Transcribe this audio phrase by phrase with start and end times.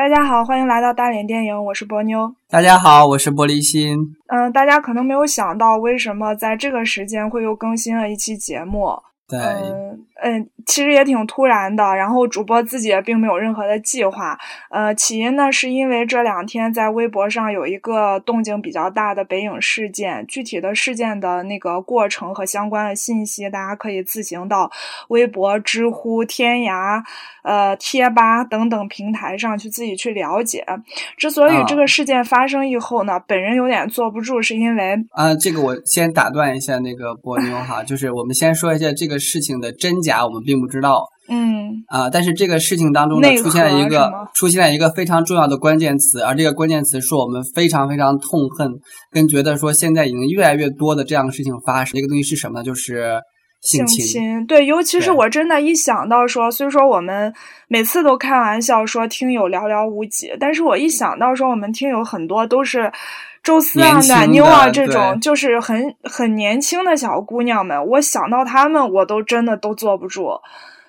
[0.00, 2.34] 大家好，欢迎来到大连电影，我是波妞。
[2.48, 3.98] 大家好，我是玻璃心。
[4.28, 8.88] 嗯，大家可能没有想到，为什么在这个时间会又更新了一期节目？
[9.28, 11.82] 对，嗯嗯，其实也挺突然的。
[11.94, 14.38] 然后主播自己也并没有任何的计划。
[14.70, 24.70] 呃，起因呢，是因为这两天在微博上有一个动静比较大的北影事件，具体的事件的那个过程和相关的信息，大家可以自行到
[25.08, 27.02] 微博、知乎、天涯、
[27.42, 30.66] 呃贴吧等等平台上去自己去了解。
[31.16, 39.18] 之所以这个事件发生以后呢，本人有点坐不住，是因为啊，这个我先打断一下那个波妞哈，就是我们先说一下这个。
[39.30, 48.72] 事情的真假我们并不知道，嗯啊，但是这个事情当中呢，出现了一个出现了一个非常重要的关键词，而这个关键词是我们非常非常痛恨，
[49.10, 51.94] 跟觉得说现在已经越来越多的这样的事情发生。
[51.94, 52.64] 这个东西是什么呢？
[52.64, 53.20] 就是
[53.60, 54.46] 性侵。
[54.46, 57.32] 对，尤其是我真的，一想到说，虽说我们
[57.68, 62.90] 每次都开玩笑说听友寥寥无几，但是我一想到说我们听友很多都是。
[63.42, 70.28] 周四啊，暖妞啊，这种就是很很年轻的小姑娘们，我想到她们，我都真的都坐不住。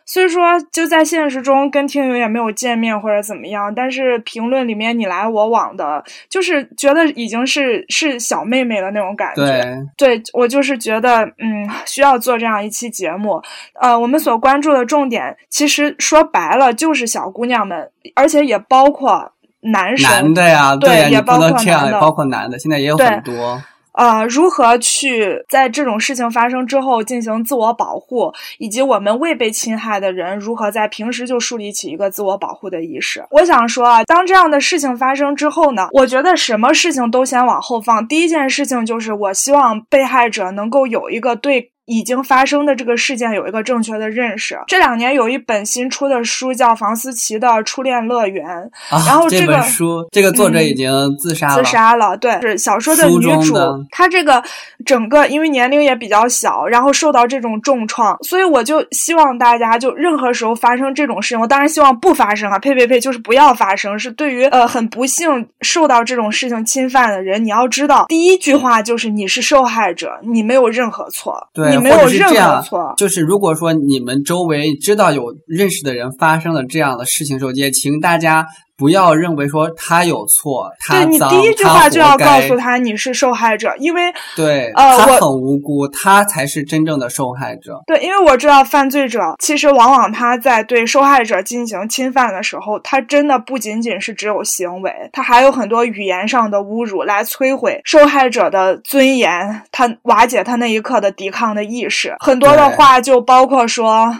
[0.03, 9.88] 所以说，就在现实中跟听友也没有见面或者怎么样，但是评论里面你来我往的，就是觉得已经是是小妹妹的那种感觉。
[9.95, 13.42] 对，我就是觉得，嗯，需要做这样一期节目。
[13.80, 19.31] 呃，我们所关注的重点，其实说白了就是小姑娘们，而且也包括。
[19.62, 23.62] 男生，男的呀，对，也包括男的，包括男的，现在也有很多。
[23.94, 33.22] 呃，如何去在这种事情发生之后进行自我保护，以及我们未被侵害的人如何在平时就树立起一个自我保护的意识？
[33.32, 38.08] 我想说啊，当这样的事情发生之后呢，我觉得什么事情都先往后放。
[38.08, 41.72] 第一件事情就是，我希望被害者能够有一个对。
[41.86, 44.58] 已经发生的这个事件有一个正确的认识。
[44.68, 48.46] 这两年有一本新出的书叫房思琪的初恋乐园，
[48.90, 51.56] 然后这本书这个作者已经自杀了。
[51.56, 53.56] 自杀了，对，是小说的女主。
[53.90, 54.42] 她这个
[54.86, 63.98] 整个因为年龄也比较小，然后受到这种重创，所以我就希望大家就任何时候发生这种事情，我当然希望不发生啊，呸呸呸，就是不要发生。
[64.00, 65.28] 是对于呃很不幸
[65.61, 71.36] 受到这种事情侵犯的人，你要知道第一句话就是你是受害者，你没有任何错。
[71.54, 71.80] 对。
[71.81, 78.45] 没有任何错，就是如果说你们周围知道有认识的人发生了这样的事情时候，也请大家。
[78.81, 87.80] 不要认为说他有错，他对你第一句话就要告诉他你是受害者，因为对，呃，他很无辜，他才是真正的受害者。
[87.86, 102.15] 对，因为我知道犯罪者其实往往他在对受害者进行侵犯的时候，他真的不仅仅是只有行为，他还有很多语言上的侮辱来摧毁受害者的尊严，他瓦解他那一刻的抵抗的意识。
[102.19, 104.17] 很多的话就包括说。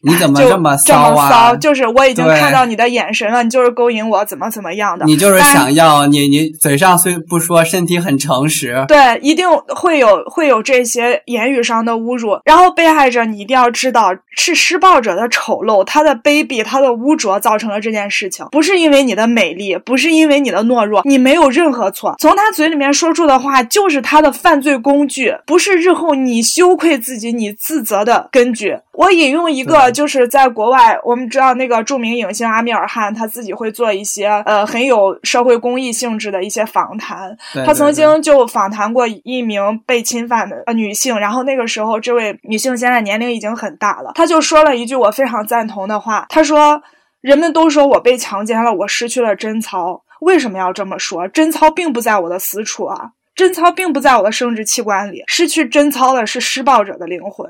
[0.00, 1.54] 你怎么这么骚啊？
[1.56, 5.04] 就是我已经看到你的眼神了，你就是勾引我，怎么怎么样的？
[5.06, 8.84] 你就是想要你，你嘴上虽不说，身体很诚实。
[8.86, 9.44] 对，一定
[9.74, 12.38] 会有会有这些言语上的侮辱。
[12.44, 22.14] 然后被害者，你一定要知道，是施暴者的丑陋、他的卑鄙、他的污浊造成了这件事情，不是因为你的美丽，不是因为你的懦弱，你没有任何错。
[22.20, 28.78] 从他嘴里面说出的话，就是他的犯罪工具，不是日后你羞愧自己、你自责的根据。
[28.98, 29.78] 我引用一个。
[29.92, 37.36] 就是在国外，我们知道那个著名影星阿米尔汗，他自己会做一些呃很有社会公益性质的一些访谈。
[37.64, 46.82] 他曾经就访谈过一名被侵犯的女性，然后那个时候这位女性现在年龄已经很大了，他就说了一句我非常赞同的话，他说
[47.22, 50.02] ：“人们都说我被强奸了，我失去了贞操。
[50.20, 51.26] 为什么要这么说？
[51.28, 57.48] 贞操并不在我的私处啊，贞操并不在我的生殖器官里，失去贞操的是施暴者的灵魂。”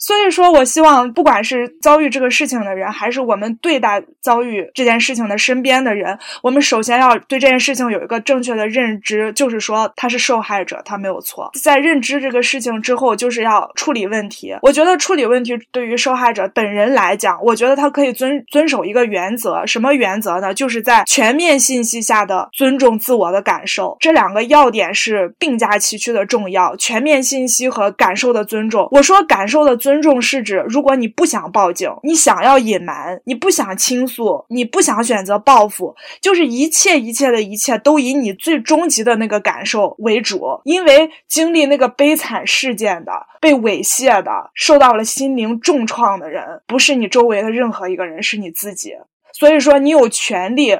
[0.00, 11.50] 所以说，我希望不管是遭遇这个事情的人，还是我们对待遭遇这件事情的身边的人，我们首先要对这件事情有一个正确的认知，就是说他是受害者，他没有错。
[11.62, 14.56] 在认知这个事情之后，就是要处理问题。
[14.62, 20.54] 我觉得处理问题对于受害者本人来讲，我觉得他可以遵遵守一个原则，什么原则呢？
[20.54, 26.74] 就是在全面信息下的尊重自我的感受，这两个要点是并驾齐驱的重要。
[26.76, 29.89] 全面信息和感受的尊重，我说感受的尊。
[29.90, 40.60] 尊重是指，如果你不想报警，你想要隐瞒，你不想倾诉，你不想选择报复，就是一切一切的一切都以你最终极的那个感受为主。
[40.62, 43.10] 因为经历那个悲惨事件的、
[43.40, 48.94] 被猥亵的、受到了心灵重创的人，不是你周围的任何一个人，是你自己。
[49.32, 50.78] 所以说，你有权利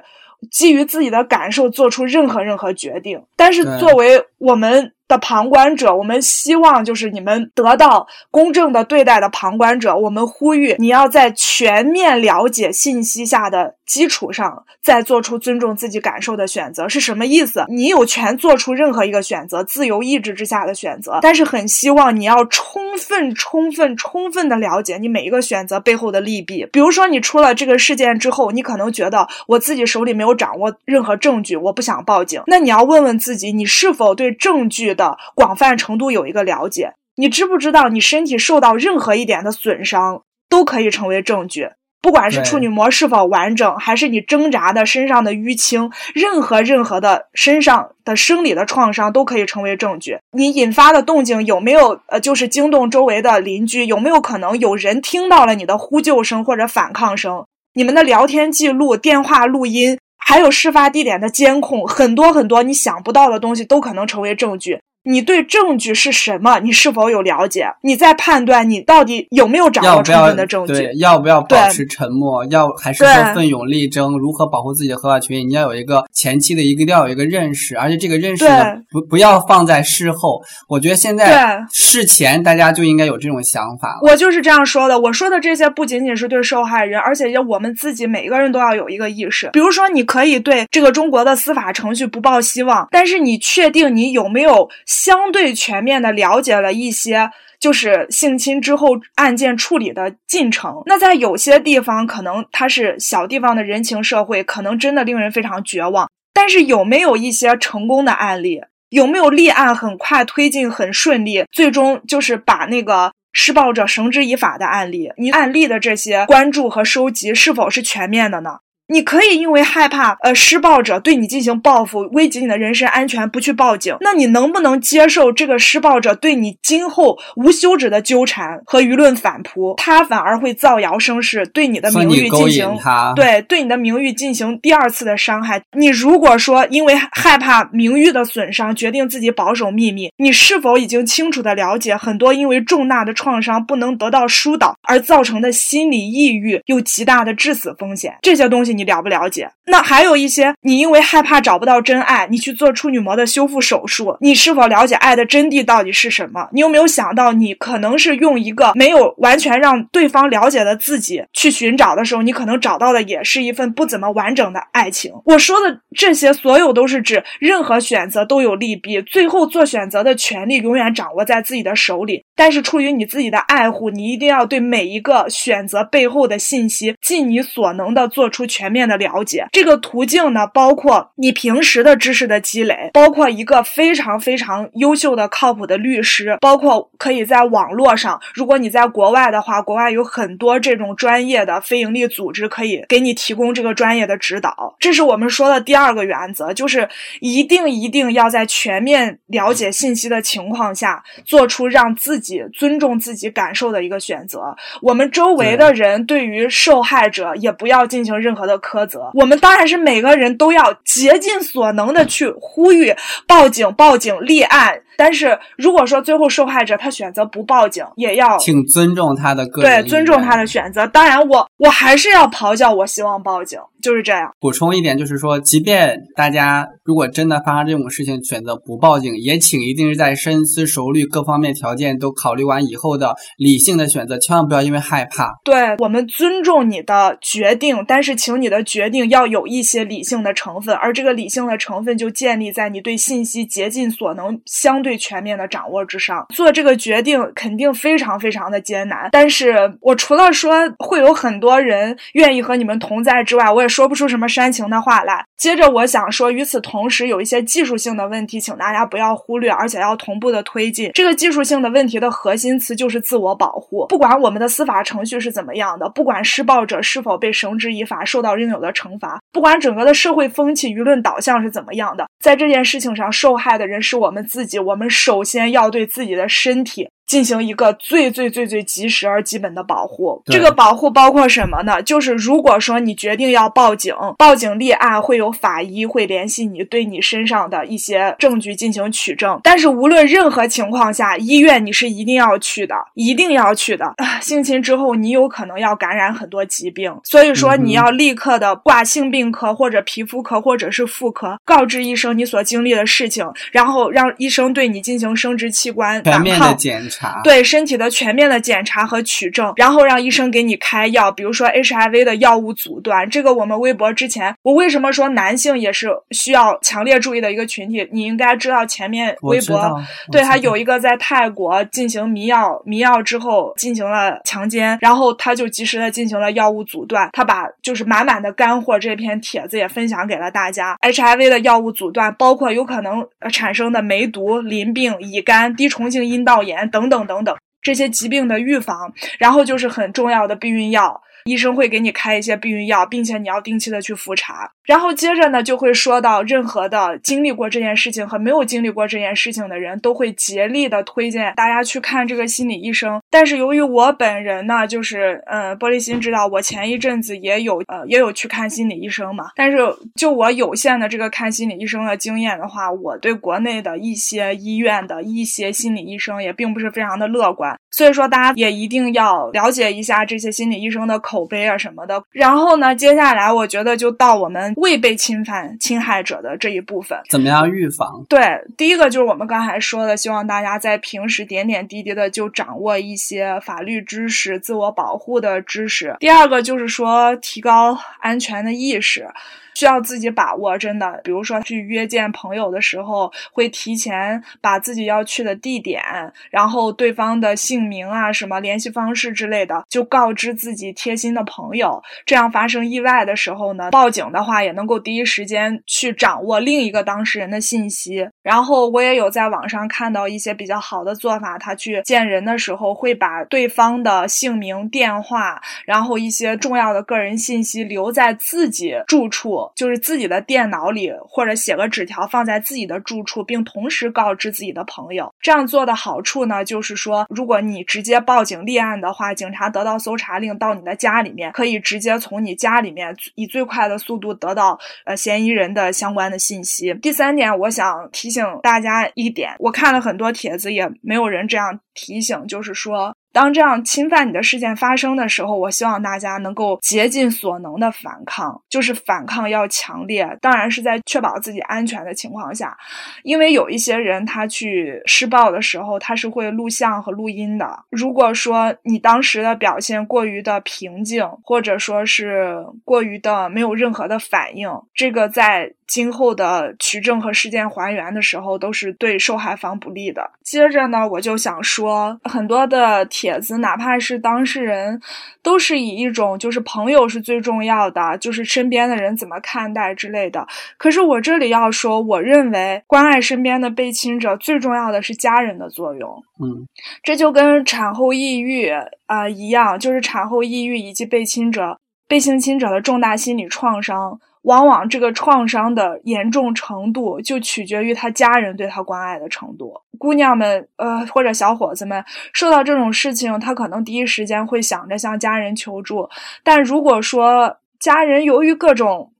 [0.52, 3.20] 基于自己的感受做出任何任何决定。
[3.34, 4.92] 但是，作为我们。
[5.10, 9.94] 的旁观者，我们希望就是你们得到公正的对待的旁观者。
[9.94, 17.64] 我们呼吁你要在全面了解信息下的基础上，再做出尊重自己感受的选择，是什么意思？
[17.68, 26.64] 你有权做出任何一个选择，自由意志之下的选择，但是很希望你要充分、充分、充分的了解你每一个选择背后的利弊。
[26.72, 32.40] 比如说，你出了这个事件之后，你可能觉得我自己手里没有掌握任何证据，我不想报警。
[32.46, 36.92] 那你要问问自己，你是否对证据的广泛程度有一个了解？
[37.16, 41.70] 你知不知道，你身体受到任何一点的损伤都可以成为证据？
[42.02, 50.18] 不管是处女膜是否完整，还是你挣扎的身上的淤青，任何任何的身上的生理的创伤都可以成为证据。
[50.32, 53.84] 你引发的动静有没有呃，就是惊动周围的邻居？
[53.84, 57.44] 有没有可能有人听到了你的呼救声或者反抗声？
[57.74, 64.80] 你们的聊天记录、电话录音，还有事发地点的监控，很多很多你想不到的东西都可能成为证据。
[65.02, 66.58] 你对证据是什么？
[66.60, 67.66] 你是否有了解？
[67.82, 70.90] 你在判断你到底有没有掌握充分的证据？
[70.96, 72.44] 要不要保持沉默？
[72.46, 74.18] 要还是说奋勇力争？
[74.18, 75.44] 如何保护自己的合法权益？
[75.44, 80.42] 你要有一个前期的一个，要有一个认识，而且这个认识呢，不不要放在事后。
[80.68, 83.98] 我觉得现在事前大家就应该有这种想法。
[84.02, 84.98] 我就是这样说的。
[85.00, 89.48] 我说的这些不仅仅是对受害人，而且我们自己每一个人都要有一个意识。
[89.52, 94.68] 比如说，你可以对这个中国的司法程序不抱希望，但是你确定你有没有？
[94.90, 100.82] 相对全面的了解了一些，就是性侵之后案件处理的进程。
[100.86, 106.10] 那在有些地方，可能它是小地方的人情社会，可能真的令人非常绝望。
[106.34, 108.60] 但是有没有一些成功的案例？
[108.88, 115.12] 有没有立案很快推进很顺利，最终就是把那个施暴者绳之以法的案例？
[115.16, 118.58] 你案例的这些关注和收集是否是全面的呢？
[118.90, 123.96] 你可以因为害怕，呃，施暴者对你进行报复，危及你的人身安全，不去报警。
[124.00, 129.74] 那你能不能接受这个施暴者对你今后无休止的纠缠和舆论反扑？
[129.76, 132.76] 他反而会造谣生事，对你的名誉进行
[133.14, 135.62] 对对你的名誉进行第二次的伤害。
[135.76, 148.12] 你如果说因为害怕名誉的损伤，决定自己保守秘密，你是否已经清楚的了解很多因为重大的创伤不能得到疏导而造成的心理抑郁又极大的致死风险？
[148.20, 148.79] 这些东西你。
[148.80, 149.50] 你了不了解？
[149.66, 154.16] 那还有一些，你因为害怕找不到真爱，你去做处女膜的修复手术。
[154.20, 156.48] 你是否了解爱的真谛到底是什么？
[156.52, 165.12] 你有没有想到，你可能是用一个没有完全让对方了解的自己去寻找的时候，你可能找到的也是一份不怎么完整的爱情。
[165.26, 172.24] 我说的这些，所有都是指任何选择都有利弊，最后做选择的权利永远掌握在自己的手里。
[172.34, 178.69] 但是出于你自己的爱护，你一定要对每一个选择背后的信息尽你所能的做出全。
[178.70, 194.76] 面的了解，这个途径呢，包括你平时的知识的积累，包括一个非常非常优秀的、靠谱的律师，包括可以在网络上，如果你在国外的话，国外有很多这种专业的非盈利组织可以给你提供这个专业的指导。
[194.78, 196.88] 这是我们说的第二个原则，就是
[197.20, 204.56] 一定一定要在全面了解信息的情况下，做出让自己尊重自己感受的一个选择。
[204.80, 208.59] 我们周围的人对于受害者也不要进行任何的。
[208.60, 212.94] 苛责，我们当然是每个人都要竭尽所能的去呼吁
[213.26, 214.80] 报警、报警立案。
[214.96, 220.86] 但是如果说最后受害者他选择不报警，也要请尊重他的个人对，尊重他的选择。
[220.88, 224.30] 当然，我我还是要咆哮，我希望报警，就是这样。
[224.38, 235.32] 补充一点，就是说，即便大家如果真的发生这种事情，选择不报警，也请一定是在深思熟虑、各方面条件都考虑完以后的理性的选择，千万不要因为害怕。
[235.44, 245.00] 对我们尊重你的决定，但是请你的决定要有一些理性的成分，而这个理性的成分就建立在你对信息竭尽所能、相对。
[245.00, 249.08] 全面的掌握之上，做这个决定肯定非常非常的艰难。
[249.12, 255.24] 但是我除了说会有很多人愿意和你们同在之外，我也说不出什么煽情的话来。
[255.38, 260.90] 接着我想说，与此同时，有一些技术性的问题，请大家不要忽略，而且要同步的推进。
[260.92, 263.86] 这个技术性的问题的核心词就是自我保护。
[263.86, 274.58] 不管我们的司法程序是怎么样的，不管施暴者是否被绳之以法，受到应有的惩罚，不管整个的社会风气、舆论导向是怎么样的，在这件事情上，受害的人是我们自己。
[274.58, 276.88] 我们首先要对自己的身体。
[277.10, 280.22] 进行一个最最最最及时而基本的保护。
[280.26, 281.82] 这个保护包括什么呢？
[281.82, 289.40] 就是如果说你决定要报警，报警立案会有法医会联系你，对你身上的一些证据进行取证。
[289.42, 293.92] 但是无论任何情况下，医院你是一定要去的，一定要去的。
[294.22, 313.08] 性侵之后，你有可能要感染很多疾病，所以说你要立刻的挂性病科或者皮肤科或者是妇科，告知医生你所经历的事情，然后让医生对你进行生殖器官全面的检查，对身体的全面的检查和取证，然后让医生给你开药，比如说 HIV 的药物阻断。
[313.08, 317.88] 这个我们微博之前，我为什么说男性也是需要强烈注意的一个群体？
[317.92, 319.80] 你应该知道前面微博
[320.10, 330.76] 对他有一个在泰国进行迷药迷药之后进行了强奸，然后他就及时的进行了药物阻断，他把就是满满的干货这篇帖子也分享给了大家。
[330.82, 341.00] HIV 的药物阻断包括有可能产生的梅毒、淋病、乙肝、低虫性阴道炎等等等等这些疾病的预防，然后就是很重要的避孕药。
[341.24, 344.50] 医生会给你开一些避孕药，并且你要定期的去复查。
[344.64, 353.00] 然后接着呢，就会说到任何的经历过这件事情和没有经历过这件事情的人都会竭力的推荐大家去看这个心理医生。
[353.10, 359.24] 但是由于我本人呢，就是呃，玻璃心知道我前一阵子也有呃也有去看心理医生嘛。
[359.34, 359.58] 但是
[359.96, 367.58] 就我有限的这个看心理医生的经验的话，我对国内的一些医院的一些心理医生也并不是非常的乐观。
[367.72, 372.02] 所以说大家也一定要了解一下这些心理医生的口碑啊什么的。
[372.12, 374.54] 然后呢，接下来我觉得就到我们。
[374.60, 378.04] 未被侵犯侵害者的这一部分，怎么样预防？
[378.08, 378.20] 对，
[378.56, 385.96] 第一个就是我们刚才说的，希望大家在平时点点滴滴的就掌握一些法律知识、自我保护的知识。
[385.98, 389.08] 第二个就是说，提高安全的意识。
[389.54, 391.00] 需要自己把握，真的。
[391.04, 395.82] 比如说去约见朋友的时候，会提前把自己要去的地点，
[396.30, 401.82] 然后对方的姓名啊、什么联系方式之类的，就告知自己贴心的朋友。
[402.06, 408.08] 这样发生意外的时候呢，报警的话也能够第一时间去掌握另一个当事人的信息。
[408.22, 425.12] 然后我也有在网上看到一些比较好的做法，他去见人的时候会把对方的姓名、电话，然后一些重要的个人信息留在自己住处就是自己的电脑里，或者写个纸条放在自己的住处，并同时告知自己的朋友。
[425.20, 436.72] 这样做的好处呢，就是说，如果你直接报警立案的话，警察得到搜查令到你的家里面，可以直接从你家里面以最快的速度得到呃嫌疑人的相关的信息。
[436.74, 442.96] 第三点，我想提醒大家一点，我看了很多帖子，也没有人这样提醒，就是说。
[443.12, 452.56] 当这样侵犯你的事件发生的时候，我希望大家能够竭尽所能的反抗，就是反抗要强烈，当然是在确保自己安全的情况下，
[453.02, 457.64] 因为有一些人他去施暴的时候，他是会录像和录音的。
[457.70, 465.52] 如果说你当时的表现过于的平静，或者说是过于的没有任何的反应，这个在。
[465.70, 470.10] 今后的取证和事件还原的时候，都是对受害方不利的。
[470.24, 474.80] 接着呢，我就想说，很多的帖子，哪怕是当事人，
[475.22, 480.26] 都是以一种就是朋友是最重要的，就是身边的人怎么看待之类的。
[480.58, 486.02] 可是我这里要说，我认为关爱身边的被侵者，最重要的是家人的作用。
[486.20, 486.48] 嗯，
[486.82, 488.50] 这就跟产后抑郁
[488.86, 494.00] 啊一样，就是产后抑郁以及被侵者、被性侵者的重大心理创伤。
[494.22, 499.58] 往往这个创伤的严重程度就取决于他家人对他关爱的程度。
[499.78, 505.88] 姑娘们，呃，或者小伙子们，受到这种事情，他可能第一时间会想着向家人求助。
[506.22, 508.92] 但如果说家人由于各种，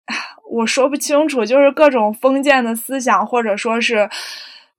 [0.51, 4.09] 我说不清楚，就是各种封建的思想，或者说是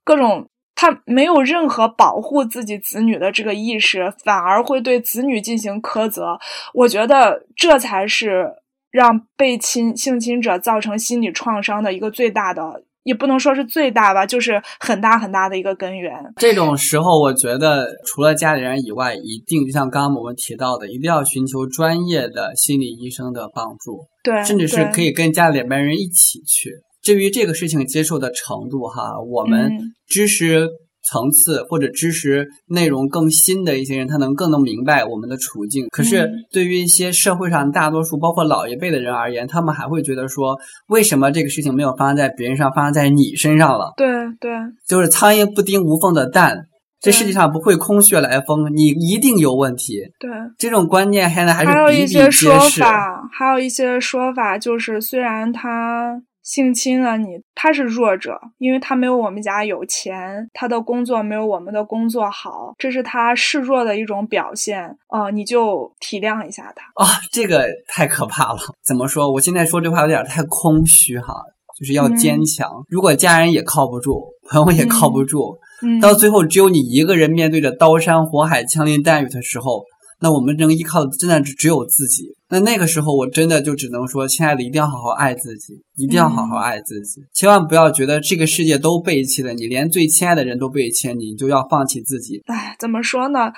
[0.04, 6.40] 各种他没有任何保护自己子女的这个意识，反而会对子女进行苛责。
[6.74, 8.56] 我觉得这才是。
[8.92, 16.14] 让被侵性侵者造成心理创伤的一个最大的，也不能说是最大吧，就是很大很大的一个根源。
[16.36, 24.06] 这种时候，我觉得除了家里人以外，一定就像刚刚我们提到的，一定要寻求专业的心理医生的帮助。
[24.24, 26.72] 对，甚至是可以跟家里边人一起去。
[27.02, 29.72] 至于这个事情接受的程度，哈，我们
[30.08, 30.68] 知识。
[31.04, 35.88] 层次或者知识内容更新的一些人，他能更能明白我们的处境。
[35.90, 43.94] 可是对于一些社会上大多数，包括老一辈的人而言，他们还会觉得说，为什么这个事情没有发生在别人上，发生在你身上了？
[43.98, 44.08] 对
[44.40, 44.52] 对，
[44.88, 46.68] 就是苍蝇不叮无缝的蛋，
[47.00, 50.00] 这世界上不会空穴来风，你一定有问题。
[50.20, 56.22] 对，这种观念现在还是还有一些说法，还有一些说法，就是虽然他。
[56.44, 64.98] 性侵了你，他是弱者，因为他没有我们家有钱，他的工作没有我们的工作好，这是他示弱的一种表现。
[65.10, 68.60] 哦，你就体谅一下他啊，这个太可怕了。
[68.84, 69.32] 怎么说？
[69.32, 71.34] 我现在说这话有点太空虚哈，
[71.80, 72.84] 就是要坚强。
[72.90, 75.60] 如果家人也靠不住，朋友也靠不住，
[76.02, 79.84] 到最后只有你一个人面对着刀山火海、枪林弹雨的时候。
[80.22, 82.26] 那我们能依靠的真的只只有自己。
[82.48, 92.42] 那那个时候，我真的就只能说，亲爱的，一定要好好爱自己，一定要好好爱自己，千万不要觉得这个世界都背弃了你，连最亲爱的人都背弃你，你就要放弃自己。
[92.46, 93.52] 哎，怎么说呢？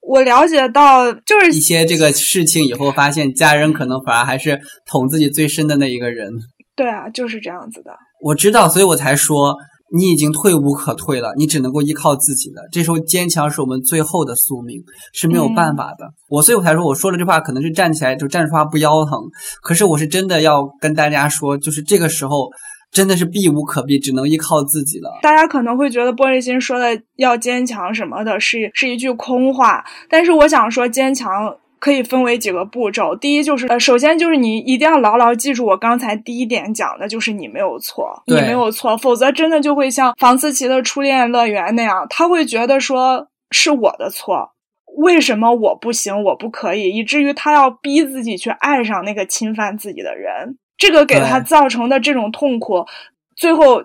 [0.00, 6.32] 我了解到，就是一些这个事情以后，发现家人可能反而还是捅自己最深的那一个人。
[6.74, 7.92] 对啊，就是这样子的。
[8.22, 9.54] 我知道，所以我才说。
[9.90, 12.62] 你已经退无可退了，你只能够依靠自己了。
[12.70, 16.12] 这时候坚强是我们最后的宿命，是没有办法的。
[16.28, 19.18] 我所以我才说，我说了这话可能是站起来就站出发不腰疼，
[19.62, 22.50] 可是我是真的要跟大家说，就是这个时候
[22.90, 25.18] 真的是避无可避，只能依靠自己了。
[25.22, 31.30] 大家可能会觉得玻璃心说的要坚强什么的，是是一句空话，但是我想说坚强。
[31.80, 44.50] 可以分为几个步骤，第一就是呃，首先就是你一定要牢牢记住我刚才第一点讲的，就是你没有错，你没有错，否则真的就会像房思琪的初恋乐园那样，他会觉得说是我的错，
[44.96, 52.84] 为什么我不行，我不可以，以至于他要逼自己去爱上那个侵犯自己的人，这个给他造成的这种痛苦。
[53.38, 53.80] 最后，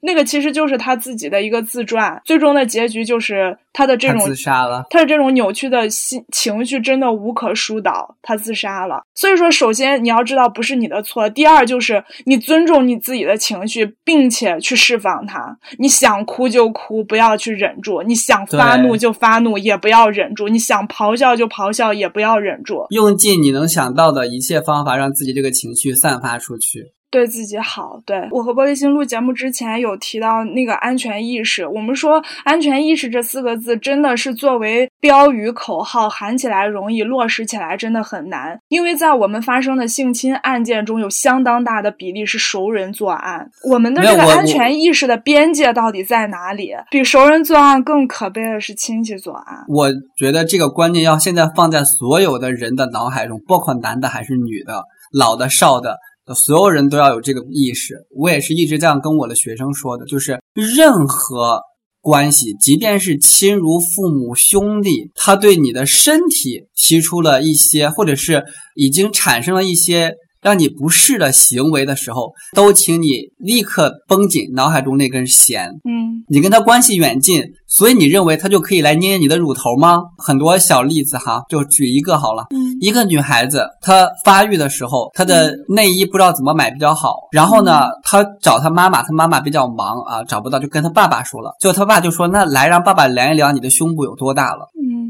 [0.00, 4.84] 那个其实就是他自己的一个自传，最终的结局就是他的这种自杀了。
[4.90, 9.02] 他的这种扭曲的心情绪真的无可疏导，他自杀了。
[9.14, 15.56] 所以说，首先你要知道不是你的错，第二就是你尊重你自己的情绪，并且去释放它。
[15.78, 22.84] 你想哭就哭，不要去忍住；你想发怒就发怒，也不要忍住；你想咆哮就咆哮，也不要忍住。
[22.90, 26.92] 用尽你能想到的一切方法，让自己这个情绪散发出去。
[27.10, 31.66] 对自己好，对我和玻璃心录节目之前有提到那个安全意识。
[31.66, 38.56] 我们说安全意识这四个字真的是作为标语口号喊起来容易，落实起来真的很难。
[38.68, 43.50] 因为在我们发生的性侵案件中，有相当大的比例是熟人作案。
[43.68, 46.72] 我们的这个安全意识的边界到底在哪里？
[46.90, 49.64] 比熟人作案更可悲的是亲戚作案。
[49.68, 55.98] 我觉得这个观念要现在放在所有的人的脑海中，包括男的还是女的，老的少的。
[56.34, 61.60] 所有人都要有这个意识，我也是一直这样跟我的学生说的，就是任何
[62.00, 68.44] 关系，即便是亲如父母、兄弟，他对你的身体提出了一些，或者是
[68.74, 70.14] 已经产生了一些。
[70.42, 75.68] 让你不适的行为的时候，都请你立刻绷紧脑海中那根弦。
[75.84, 79.98] 嗯，你跟他关系远近，所以你认为他就可以来捏你的乳头吗？
[80.16, 82.46] 很多小例子哈，就举一个好了。
[82.54, 94.68] 嗯，一个女孩子她发育的时候，她的内衣不知道怎么买比较好，然后呢，她找她妈妈，她妈妈比较忙啊，找不到，就跟她爸爸说了，就她爸就说：“那来让爸爸量一量你的胸部有多大了。”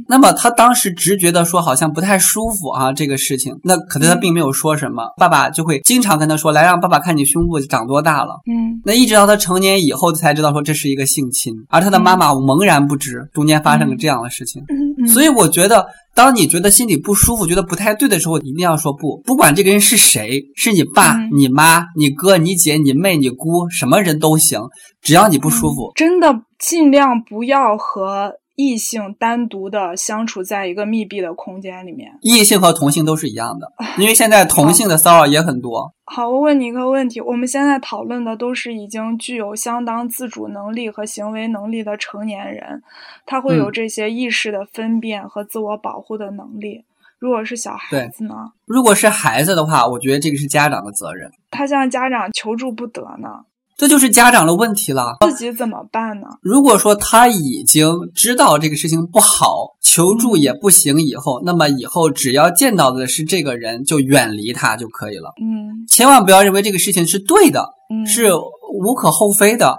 [0.09, 8.41] 那么她当时直觉的说好像不太舒服啊，这个事情，那可能他并没有说什么，爸爸就会经常跟她说，来让爸爸看你胸部长多大了。
[8.51, 14.61] 嗯，那一直到她成年以后才知道说这是一个性侵，而她的妈妈茫然不知中间发生了这样的事情。
[15.07, 24.61] 所以我觉得，当你觉得心里不舒服、觉得不太对的时候，一定要说不，不管这个人是谁，是你爸、你妈、你哥、你姐、你妹、你姑，什么人都行，
[25.01, 28.40] 只要你不舒服，真的尽量不要和。
[28.61, 35.95] 异性单独的相处在一个密闭的空间里面，异性和同性都是一样的， 因为现在同性的骚扰也很多。
[36.05, 42.83] 好，我问你一个问题：我们现在讨论的都是已经具有相当自主能力和行为能力的成年人，
[43.25, 46.85] 他会有这些意识的分辨和自我保护的能力。
[47.19, 48.35] 如果是小孩子呢？
[48.67, 51.31] 如果是孩子的话，我觉得这个是家长的责任。
[51.51, 53.29] 他向家长求助不得呢？
[53.81, 56.27] 这就是家长的问题了，自己怎么办呢？
[56.43, 65.33] 如果说他已经知道这个事情不好，求助也不行，以后那么以后只要见到的是这个人，就远离他就可以了。
[65.41, 69.79] 嗯，千万不要认为这个事情是对的，嗯，是无可厚非的，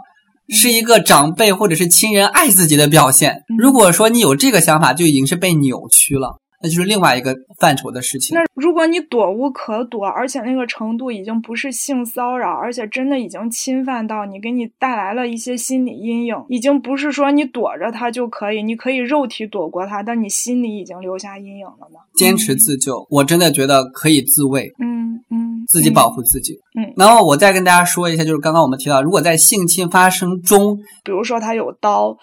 [0.50, 3.44] 是一个长辈或者是亲人爱自己的表现。
[3.56, 6.40] 如果说你有这个想法，就已经是被扭曲了。
[6.64, 8.36] 那就是另外一个范畴的事情。
[8.36, 22.00] 那如果你躲无可躲，而且那个程度已经不是性骚扰，而且真的已经侵犯到你，给你带来了一些心理阴影，已经不是说你躲着他就可以，你可以肉体躲过他，但你心里已经留下阴影了呢。
[22.14, 24.72] 坚持自救，我真的觉得可以自卫。
[24.80, 26.54] 嗯嗯，自己保护自己。
[26.76, 32.18] 嗯，然后我再跟大家说一下，就是刚刚我们提到，如果在性侵发生中，比如说他有刀。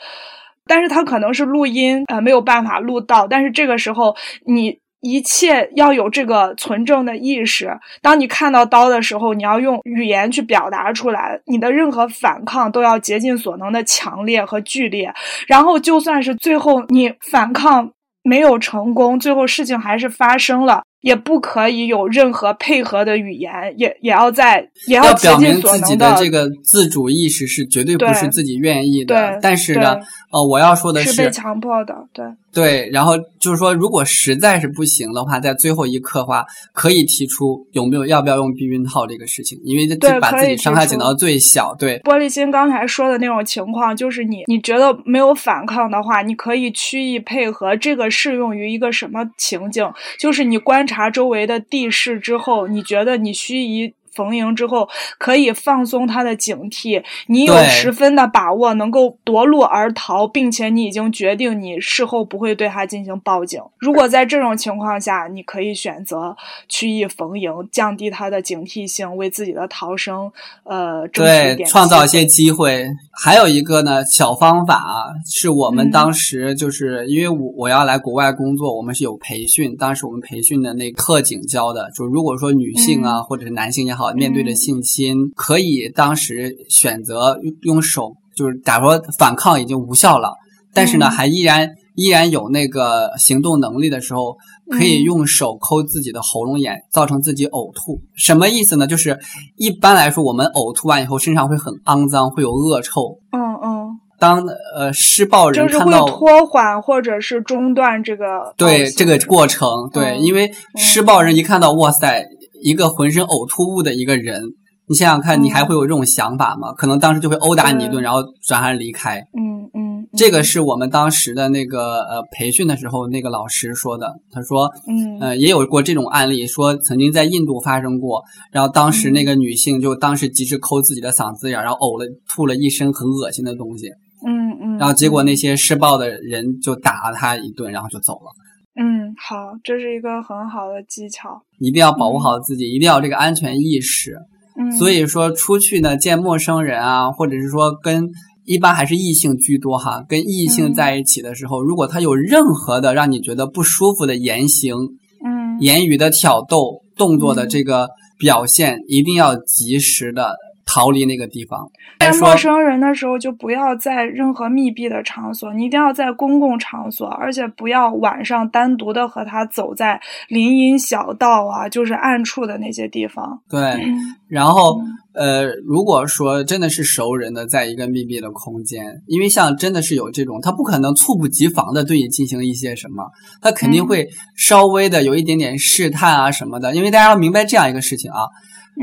[0.69, 3.27] 但是他可能是录音，呃，没有办法录到。
[3.27, 7.71] 但是这个时候，你一切要有这个存证的意识。
[8.03, 11.41] 当你看到刀的时候，你要用语言去表达出来。
[11.47, 15.13] 你的任何反抗都要竭尽所能的强烈和剧烈。
[15.47, 17.91] 然后，就算是最后你反抗
[18.23, 20.83] 没有成功，最后事情还是发生了。
[21.01, 29.39] 也不可以有任何配合的语言，也也要在也要表明自己的这个自主意识是绝对不是自己愿意的。
[29.41, 29.97] 但是呢，
[30.33, 32.91] 呃，我要说的是被强迫的，对对。
[32.91, 41.73] 然后就是说，如果实在是不行的话，在最后一刻的话，可以提出有没有要不要用避孕套这个事情，因为这把自己伤害减到最小。
[41.79, 47.77] 对，玻璃心刚才说的那种情况，就是你你觉得没有反抗的话，你可以曲意配合。
[47.77, 49.89] 这个适用于一个什么情境？
[50.19, 50.85] 就是你观。
[50.89, 53.93] 察周围的地势之后，你觉得你需以。
[54.13, 57.03] 逢迎之后，可以放松他的警惕。
[57.27, 63.63] 你有十分的把握能够夺路而逃，并且你已经决定你事后不会对他进行报警。
[63.79, 66.37] 如果在这种情况下，你可以选择
[66.69, 70.31] 曲意逢迎，降低他的警惕性，为自己的逃生
[70.65, 72.85] 呃争取点创造一些机会。
[73.13, 84.08] 还有一个呢小方法啊，是我们当时就是因为我我要来国外工作，我们是有培训，当时我们培训的那特警教的，就如果说女性啊或者是男性也好。
[84.15, 90.33] 面对着性侵，可以当时选择用手，就是假如说反抗已经无效了，
[90.73, 94.37] 但是呢，还依然依然有那个行动能力的时候，
[94.71, 98.01] 可以用手抠自己的喉咙眼，造成自己呕吐。
[98.15, 98.87] 什么意思呢？
[98.87, 99.19] 就是
[99.57, 103.19] 一般来说，我们呕吐完以后，身上会很肮脏，会有恶臭。
[103.33, 103.89] 嗯嗯。
[104.21, 104.45] 当
[104.75, 112.27] 呃施暴人看到拖缓或者是中断这个对这个过程，对，因为施暴人一看到哇塞。
[112.63, 114.43] 一个浑身呕吐物的一个人，
[114.89, 116.73] 你想想看，你还会有这种想法吗？
[116.73, 119.19] 可能当时就会殴打你一顿，然后转而离开。
[119.37, 124.15] 嗯嗯，这个是我们当时的那个呃培训的时候，那个老师说的。
[124.33, 128.23] 他说，嗯呃，也有过这种案例，说曾经在印度发生过。
[128.51, 133.89] 然后当时那个女性就当时及时抠自己的嗓子眼，然后呕了吐了一身很恶心的东西。
[134.27, 138.33] 嗯嗯，然后结果那些施暴的人就打了他一顿，然后就走了。
[138.81, 141.43] 嗯，好，这是一个很好的技巧。
[141.59, 144.17] 一定要保护好自己，一定要这个安全意识。
[144.57, 148.09] 嗯，所以说出去呢，见陌生人啊，或者是说跟
[148.45, 154.77] 一般还是异性居多哈，跟异性在一起的时候，如果他有任何的让你觉得不舒服的言行，
[155.25, 157.89] 嗯，言语的挑逗、动作的这个
[158.19, 160.37] 表现，一定要及时的。
[160.69, 161.67] 逃离那个地方。
[162.01, 173.41] 见陌生人的时候，就不要在任何密闭的场所，你一定要在公共场所，而且不要晚上单独的和他走在林荫小道啊，就是暗处的那些地方。
[173.51, 173.83] 对，
[174.29, 174.79] 然后
[175.15, 188.29] 呃，如果说真的是熟人的，在一个密闭的空间，因为像真的是有这种，他不可能猝不及防的对你进行一些什么，他肯定会稍微的有一点点试探啊什么的，因为大家要明白这样一个事情啊。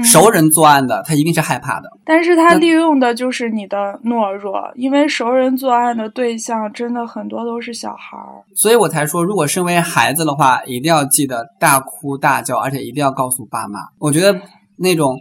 [0.03, 1.89] 熟人作案的，他一定是害怕的。
[2.03, 8.43] 但是他利用的就是你的懦弱，因为熟人作案的对象真的很多都是小孩儿。
[8.55, 13.79] 所以我才说，如果身为孩子的话，一定要记得大哭大叫，而且一定要告诉爸妈。
[13.99, 14.39] 我觉得
[14.77, 15.17] 那种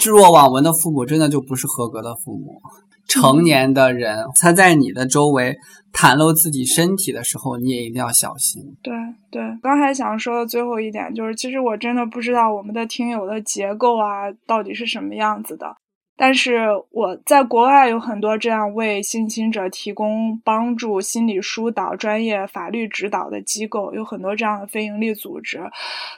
[0.00, 2.60] 置若罔闻的父母，真的就不是合格的父母。
[3.08, 5.56] 成年的人，他在你的周围
[5.92, 8.62] 袒露自己身体的时候，你也一定要小心。
[8.82, 8.94] 对
[9.30, 15.74] 对，刚才想说的最后一点就是，其实我真的不知道我们的听友的结构啊到底是什么样子的。
[16.20, 25.60] 但是我在国外有很多这样为性侵者提供帮助、心理疏导、专业法律指导的机构，有很多这样的非营利组织。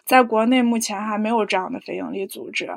[0.07, 2.71] 在国内目前还没有这样的非营利组织。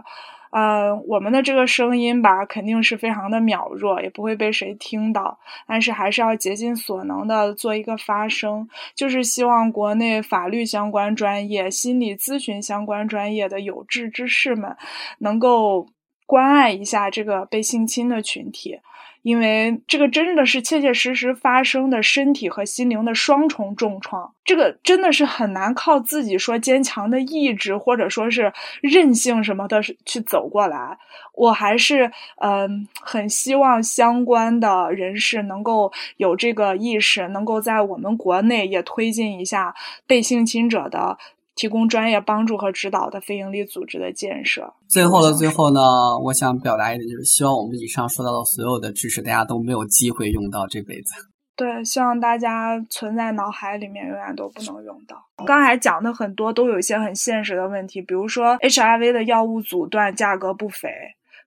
[0.53, 5.39] 呃，我们的这个声音吧，肯定是非常的渺弱，也不会被谁听到。
[5.67, 14.77] 但是还是要竭尽所能的做一个发声，就是希望国内法律相关专业、心理咨询相关专业的有志之士们，
[15.17, 15.87] 能够
[16.27, 18.79] 关爱一下这个被性侵的群体。
[19.23, 30.97] 因为这个真的是切切实实发生的身体和心灵的双重重创，这个真的是很难靠自己说坚强的意志或者说是韧性什么的去走过来。
[31.33, 39.73] 我还是嗯很希望相关的人士能够有这个意识，能够在我们国内也推进一下
[40.05, 41.17] 被性侵者的。
[41.55, 44.73] 提供专业帮助和指导的非营利组织的建设。
[44.87, 45.79] 最后的最后呢，
[46.23, 51.13] 我想表达一点，就是希望我们以上说到的所有的知识，大家都没有机会用到这辈子。
[51.55, 55.23] 对，希望大家存在脑海里面，永远都不能用到。
[55.45, 60.89] 刚才讲的很多都有一些很现实的问题，比如说 HIV 的药物阻断价格不菲，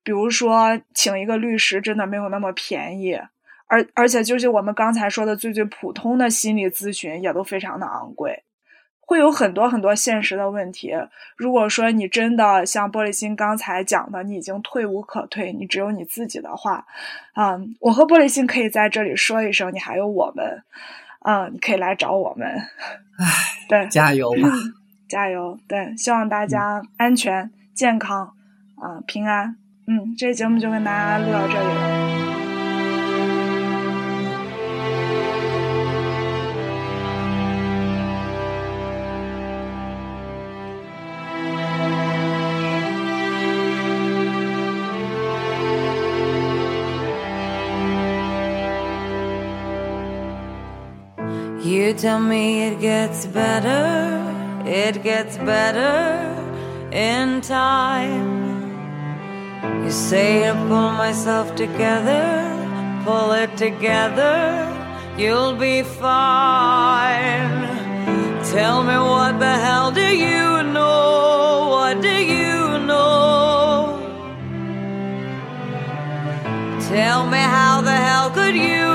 [0.04, 3.14] 比如说请一个律师真的没有那么便宜，
[3.66, 8.44] 而而且就是我们刚才说的最最普通的心理咨询也都非常的昂贵。
[9.06, 10.92] 会有很多很多现实的问题。
[11.36, 16.84] 如果说你真的像玻璃心刚才讲的，你已经退无可退，你只有你自己的话，
[17.36, 20.62] 嗯，我和玻璃心可以在这里说一声，你还有我们，
[21.24, 22.48] 嗯，你可以来找我们。
[23.18, 23.26] 唉，
[23.68, 24.50] 对，加油吧，
[25.08, 25.56] 加油！
[25.68, 28.34] 对，希望大家安全、健康，
[28.76, 29.56] 啊，平安。
[29.86, 32.05] 嗯，这节目就跟大家录到这里了。
[52.06, 53.84] Tell me it gets better,
[54.64, 55.98] it gets better
[56.92, 58.30] in time.
[59.82, 62.22] You say to pull myself together,
[63.04, 64.36] pull it together,
[65.18, 67.56] you'll be fine.
[68.54, 71.70] Tell me what the hell do you know?
[71.74, 73.98] What do you know?
[76.88, 78.85] Tell me how the hell could you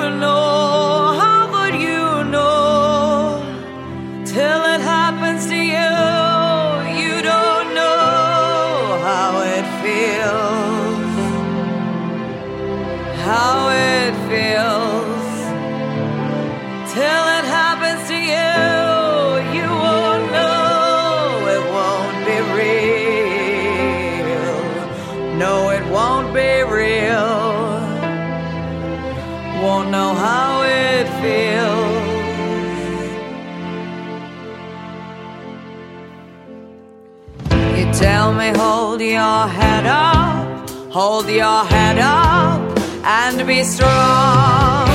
[38.57, 42.61] hold your head up, hold your head up,
[43.03, 44.87] and be strong.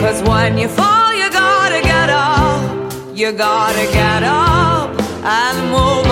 [0.00, 4.90] Cause when you fall, you gotta get up, you gotta get up
[5.24, 6.11] and move